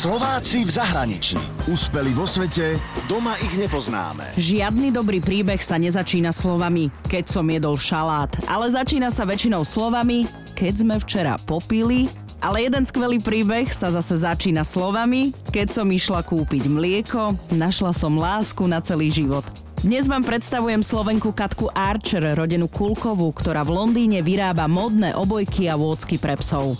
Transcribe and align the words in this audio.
Slováci 0.00 0.64
v 0.64 0.72
zahraničí. 0.72 1.36
Úspeli 1.68 2.16
vo 2.16 2.24
svete, 2.24 2.80
doma 3.04 3.36
ich 3.36 3.52
nepoznáme. 3.60 4.32
Žiadny 4.32 4.96
dobrý 4.96 5.20
príbeh 5.20 5.60
sa 5.60 5.76
nezačína 5.76 6.32
slovami, 6.32 6.88
keď 7.04 7.28
som 7.28 7.44
jedol 7.44 7.76
šalát, 7.76 8.32
ale 8.48 8.72
začína 8.72 9.12
sa 9.12 9.28
väčšinou 9.28 9.60
slovami, 9.60 10.24
keď 10.56 10.72
sme 10.72 10.96
včera 11.04 11.36
popili, 11.44 12.08
ale 12.40 12.64
jeden 12.64 12.88
skvelý 12.88 13.20
príbeh 13.20 13.68
sa 13.68 13.92
zase 13.92 14.24
začína 14.24 14.64
slovami, 14.64 15.36
keď 15.52 15.68
som 15.68 15.84
išla 15.92 16.24
kúpiť 16.24 16.64
mlieko, 16.64 17.36
našla 17.52 17.92
som 17.92 18.16
lásku 18.16 18.64
na 18.64 18.80
celý 18.80 19.12
život. 19.12 19.44
Dnes 19.84 20.08
vám 20.08 20.24
predstavujem 20.24 20.80
Slovenku 20.80 21.36
Katku 21.36 21.68
Archer, 21.76 22.24
rodenú 22.40 22.72
Kulkovú, 22.72 23.32
ktorá 23.36 23.68
v 23.68 23.76
Londýne 23.76 24.24
vyrába 24.24 24.64
modné 24.64 25.12
obojky 25.12 25.68
a 25.68 25.76
vôcky 25.76 26.16
pre 26.16 26.40
psov. 26.40 26.76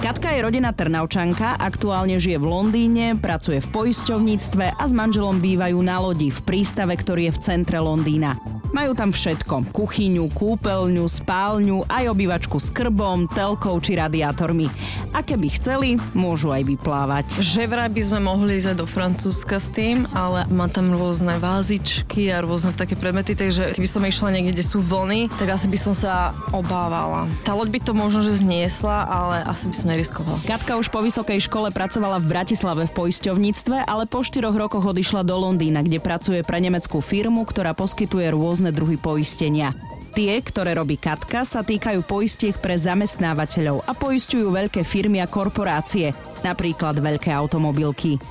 Katka 0.00 0.34
je 0.34 0.42
rodina 0.42 0.74
Trnavčanka, 0.74 1.60
aktuálne 1.60 2.18
žije 2.18 2.40
v 2.40 2.46
Londýne, 2.50 3.06
pracuje 3.20 3.62
v 3.62 3.70
poisťovníctve 3.70 4.80
a 4.80 4.84
s 4.86 4.92
manželom 4.96 5.38
bývajú 5.38 5.78
na 5.84 6.02
lodi 6.02 6.32
v 6.32 6.40
prístave, 6.42 6.96
ktorý 6.98 7.30
je 7.30 7.36
v 7.36 7.42
centre 7.42 7.78
Londýna. 7.78 8.34
Majú 8.74 8.90
tam 8.90 9.14
všetko. 9.14 9.70
Kuchyňu, 9.70 10.34
kúpeľňu, 10.34 11.06
spálňu, 11.06 11.86
aj 11.86 12.10
obývačku 12.10 12.58
s 12.58 12.74
krbom, 12.74 13.30
telkou 13.30 13.78
či 13.78 13.94
radiátormi. 13.94 14.66
A 15.14 15.22
keby 15.22 15.46
chceli, 15.54 15.94
môžu 16.10 16.50
aj 16.50 16.66
vyplávať. 16.66 17.38
Že 17.38 17.70
vraj 17.70 17.86
by 17.86 18.02
sme 18.02 18.18
mohli 18.18 18.58
ísť 18.58 18.82
do 18.82 18.86
Francúzska 18.90 19.62
s 19.62 19.70
tým, 19.70 20.02
ale 20.10 20.42
má 20.50 20.66
tam 20.66 20.90
rôzne 20.90 21.38
vázičky 21.38 22.34
a 22.34 22.42
rôzne 22.42 22.74
také 22.74 22.98
predmety, 22.98 23.38
takže 23.38 23.78
keby 23.78 23.86
som 23.86 24.02
išla 24.02 24.34
niekde, 24.34 24.58
kde 24.58 24.66
sú 24.66 24.82
vlny, 24.82 25.30
tak 25.38 25.54
asi 25.54 25.70
by 25.70 25.78
som 25.78 25.94
sa 25.94 26.34
obávala. 26.50 27.30
Tá 27.46 27.54
loď 27.54 27.78
by 27.78 27.80
to 27.86 27.92
možno, 27.94 28.26
že 28.26 28.42
zniesla, 28.42 29.06
ale 29.06 29.46
asi 29.54 29.70
by 29.70 29.74
som 29.78 29.86
neriskovala. 29.86 30.38
Katka 30.50 30.74
už 30.74 30.90
po 30.90 30.98
vysokej 30.98 31.46
škole 31.46 31.70
pracovala 31.70 32.18
v 32.18 32.26
Bratislave 32.26 32.90
v 32.90 33.06
poisťovníctve, 33.06 33.86
ale 33.86 34.10
po 34.10 34.26
štyroch 34.26 34.58
rokoch 34.58 34.82
odišla 34.82 35.22
do 35.22 35.38
Londýna, 35.38 35.86
kde 35.86 36.02
pracuje 36.02 36.42
pre 36.42 36.58
nemeckú 36.58 36.98
firmu, 36.98 37.46
ktorá 37.46 37.70
poskytuje 37.70 38.34
rôzne 38.34 38.63
druhy 38.70 38.96
poistenia. 39.00 39.74
Tie, 40.14 40.30
ktoré 40.38 40.78
robí 40.78 40.94
Katka, 40.94 41.42
sa 41.42 41.66
týkajú 41.66 42.06
poistiek 42.06 42.54
pre 42.54 42.78
zamestnávateľov 42.78 43.82
a 43.82 43.92
poistujú 43.98 44.54
veľké 44.54 44.86
firmy 44.86 45.18
a 45.18 45.26
korporácie, 45.26 46.14
napríklad 46.46 47.02
veľké 47.02 47.34
automobilky. 47.34 48.22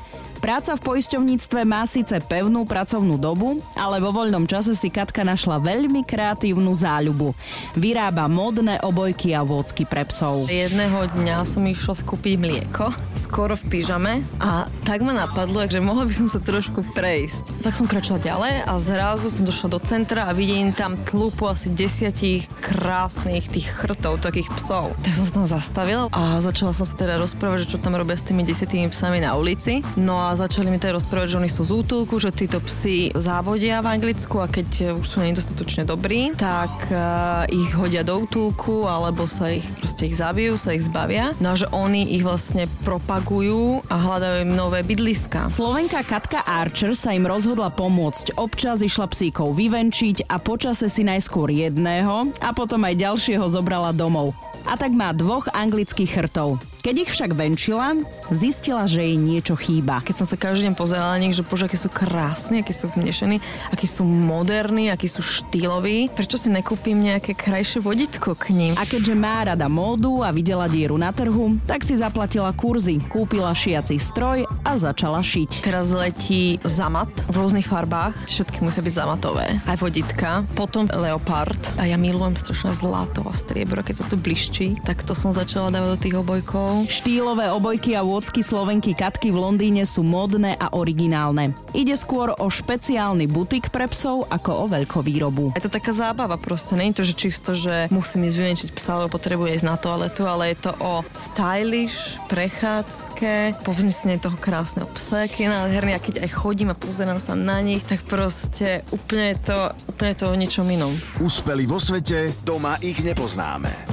Práca 0.44 0.75
v 0.75 0.84
poisťovníctve 0.84 1.64
má 1.64 1.88
síce 1.88 2.20
pevnú 2.20 2.67
pracovnú 2.67 3.16
dobu, 3.16 3.64
ale 3.80 4.03
vo 4.03 4.12
voľnom 4.12 4.44
čase 4.44 4.75
si 4.75 4.92
Katka 4.92 5.23
našla 5.23 5.56
veľmi 5.64 6.03
kreatívnu 6.03 6.68
záľubu. 6.75 7.31
Vyrába 7.80 8.28
modné 8.28 8.75
obojky 8.84 9.31
a 9.31 9.40
vôcky 9.40 9.88
pre 9.88 10.03
psov. 10.03 10.52
Jedného 10.52 11.08
dňa 11.16 11.47
som 11.47 11.64
išla 11.64 11.95
skúpiť 11.95 12.36
mlieko, 12.36 12.92
skoro 13.16 13.56
v 13.56 13.64
pyžame 13.72 14.14
a 14.44 14.68
tak 14.84 15.00
ma 15.00 15.16
napadlo, 15.16 15.64
že 15.64 15.80
mohla 15.80 16.03
by 16.03 16.14
som 16.14 16.28
sa 16.28 16.44
trošku 16.44 16.84
prejsť. 16.92 17.64
Tak 17.64 17.80
som 17.80 17.88
kračala 17.88 18.20
ďalej 18.20 18.67
a 18.67 18.72
zrazu 18.78 19.31
som 19.31 19.48
došla 19.48 19.67
do 19.72 19.80
centra 19.80 20.28
a 20.28 20.36
vidím 20.36 20.75
tam 20.75 21.00
tlupu 21.08 21.48
asi 21.48 21.72
desiatich 21.72 22.52
krásnych 22.59 23.48
tých 23.48 23.72
chrtov, 23.72 24.20
takých 24.20 24.52
psov. 24.59 24.92
Tak 25.08 25.16
som 25.16 25.23
sa 25.23 25.34
tam 25.40 25.45
zastavila 25.48 26.12
a 26.12 26.44
začala 26.44 26.75
som 26.75 26.84
sa 26.84 26.95
teda 27.00 27.16
rozprávať, 27.16 27.66
že 27.66 27.67
čo 27.75 27.78
tam 27.80 27.95
robia 27.95 28.20
s 28.20 28.28
tými 28.28 28.44
desiatými 28.44 28.92
psami 28.92 29.23
na 29.23 29.40
ulici. 29.40 29.80
No 29.95 30.20
a 30.20 30.36
začali 30.36 30.67
mi 30.67 30.78
teda 30.78 31.00
rozprávať, 31.00 31.31
že 31.31 31.40
oni 31.40 31.50
sú 31.50 31.64
z 31.64 31.72
útulku, 31.72 32.20
že 32.20 32.36
títo 32.36 32.59
psi 32.59 33.16
závodia 33.16 33.80
v 33.80 33.88
Anglicku 33.95 34.44
a 34.44 34.52
keď 34.52 35.00
už 35.00 35.06
sú 35.08 35.23
nedostatočne 35.23 35.88
dobrí, 35.88 36.36
tak 36.36 36.72
uh, 36.92 37.47
ich 37.47 37.72
hodia 37.72 38.03
do 38.03 38.28
útulku 38.28 38.84
alebo 38.84 39.31
sa 39.31 39.47
ich 39.47 39.64
proste 39.80 40.12
ich 40.12 40.20
zabijú, 40.20 40.59
sa 40.59 40.75
ich 40.75 40.84
zbavia. 40.84 41.31
No 41.40 41.53
a 41.53 41.56
že 41.56 41.72
oni 41.72 42.18
ich 42.18 42.25
vlastne 42.25 42.68
propagujú 42.84 43.86
a 43.88 43.95
hľadajú 43.95 44.44
im 44.44 44.53
nové 44.58 44.73
bydliska. 44.82 45.54
Slovenka 45.54 46.02
Katka 46.02 46.42
Archer 46.50 46.98
sa 46.98 47.14
im 47.14 47.30
rozhodla 47.30 47.70
pomôcť. 47.70 48.34
Občas 48.42 48.82
išla 48.82 49.06
psíkov 49.14 49.54
vyvenčiť 49.54 50.26
a 50.26 50.42
počase 50.42 50.90
si 50.90 51.06
najskôr 51.06 51.53
jedného 51.53 52.34
a 52.42 52.50
potom 52.50 52.81
aj 52.81 52.97
ďalšieho 52.97 53.46
zobrala 53.46 53.94
domov. 53.94 54.34
A 54.66 54.74
tak 54.74 54.90
má 54.96 55.14
dvoch 55.14 55.46
anglických 55.53 56.18
chrtov. 56.18 56.72
Keď 56.84 56.96
ich 57.00 57.16
však 57.16 57.32
venčila, 57.32 57.96
zistila, 58.28 58.84
že 58.92 59.08
jej 59.08 59.16
niečo 59.16 59.56
chýba. 59.56 60.04
Keď 60.04 60.20
som 60.20 60.28
sa 60.28 60.36
každý 60.36 60.68
deň 60.68 60.76
pozerala 60.76 61.16
na 61.16 61.24
nich, 61.24 61.32
že 61.32 61.40
bože, 61.40 61.72
aké 61.72 61.80
sú 61.80 61.88
krásni, 61.88 62.60
akí 62.60 62.76
sú 62.76 62.92
vnešení, 62.92 63.40
akí 63.72 63.88
sú 63.88 64.04
moderní, 64.04 64.92
akí 64.92 65.08
sú 65.08 65.24
štýloví, 65.24 66.12
prečo 66.12 66.36
si 66.36 66.52
nekúpim 66.52 67.00
nejaké 67.00 67.40
krajšie 67.40 67.80
vodítko 67.80 68.36
k 68.36 68.52
ním? 68.52 68.74
A 68.76 68.84
keďže 68.84 69.16
má 69.16 69.48
rada 69.48 69.72
módu 69.72 70.28
a 70.28 70.36
videla 70.36 70.68
dieru 70.68 71.00
na 71.00 71.16
trhu, 71.16 71.56
tak 71.64 71.88
si 71.88 71.96
zaplatila 71.96 72.52
kurzy, 72.52 73.00
kúpila 73.08 73.56
šiaci 73.56 73.96
stroj 73.96 74.44
a 74.68 74.76
začala 74.76 75.24
šiť. 75.24 75.64
Teraz 75.64 75.88
letí 75.88 76.60
zamat 76.68 77.08
v 77.32 77.36
rôznych 77.40 77.72
farbách, 77.72 78.28
všetky 78.28 78.60
musia 78.60 78.84
byť 78.84 78.92
zamatové, 78.92 79.48
aj 79.72 79.80
vodítka, 79.80 80.44
potom 80.52 80.92
leopard 80.92 81.56
a 81.80 81.88
ja 81.88 81.96
milujem 81.96 82.36
strašne 82.36 82.76
zlato 82.76 83.24
a 83.24 83.32
striebro, 83.32 83.80
keď 83.88 84.04
sa 84.04 84.06
tu 84.12 84.20
bliščí, 84.20 84.84
tak 84.84 85.08
to 85.08 85.16
som 85.16 85.32
začala 85.32 85.72
dávať 85.72 85.90
do 85.96 86.02
tých 86.04 86.20
obojkov 86.20 86.72
Štýlové 86.89 87.53
obojky 87.53 87.94
a 87.94 88.01
vôcky 88.01 88.41
Slovenky 88.41 88.97
Katky 88.97 89.29
v 89.29 89.38
Londýne 89.38 89.85
sú 89.85 90.01
modné 90.01 90.57
a 90.57 90.73
originálne. 90.73 91.53
Ide 91.78 91.94
skôr 91.94 92.34
o 92.34 92.50
špeciálny 92.50 93.29
butik 93.29 93.69
pre 93.69 93.85
psov 93.85 94.25
ako 94.34 94.66
o 94.66 94.66
veľkovýrobu. 94.66 95.53
Je 95.53 95.61
to 95.61 95.69
taká 95.69 95.94
zábava 95.94 96.41
proste, 96.41 96.73
nie 96.73 96.89
je 96.89 96.97
to, 96.97 97.03
že 97.06 97.13
čisto, 97.13 97.50
že 97.53 97.85
musím 97.94 98.25
ísť 98.25 98.38
vyvenčiť 98.41 98.69
psa, 98.73 99.06
lebo 99.06 99.13
potrebuje 99.13 99.61
ísť 99.61 99.67
na 99.69 99.78
toaletu, 99.78 100.25
ale 100.25 100.57
je 100.57 100.57
to 100.66 100.72
o 100.81 101.06
stylish, 101.13 102.17
prechádzke, 102.25 103.61
povznesenie 103.61 104.17
toho 104.17 104.40
krásneho 104.41 104.90
psa, 104.97 105.29
aký 105.29 105.45
je 105.45 105.53
nádherný 105.53 105.94
a 105.94 106.01
keď 106.01 106.25
aj 106.25 106.29
chodím 106.34 106.73
a 106.73 106.79
pozerám 106.79 107.22
sa 107.22 107.38
na 107.38 107.61
nich, 107.61 107.85
tak 107.85 108.01
proste 108.09 108.81
úplne 108.90 109.38
je 109.38 109.53
to, 109.53 109.57
úplne 109.94 110.09
je 110.16 110.19
to 110.23 110.25
o 110.25 110.35
ničom 110.40 110.66
inom. 110.66 110.94
Úspeli 111.22 111.69
vo 111.69 111.78
svete, 111.78 112.34
doma 112.41 112.81
ich 112.81 112.97
nepoznáme. 113.05 113.93